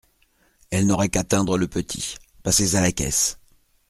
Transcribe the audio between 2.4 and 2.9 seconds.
passez à